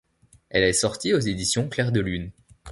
Elle 0.49 0.63
est 0.63 0.73
sortie 0.73 1.13
aux 1.13 1.19
éditions 1.19 1.69
Clair 1.69 1.91
de 1.91 1.99
Lune. 1.99 2.31